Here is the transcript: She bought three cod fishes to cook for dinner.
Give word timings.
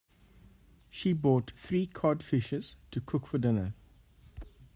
She 0.89 1.13
bought 1.13 1.51
three 1.51 1.85
cod 1.85 2.23
fishes 2.23 2.75
to 2.89 2.99
cook 3.01 3.27
for 3.27 3.37
dinner. 3.37 3.75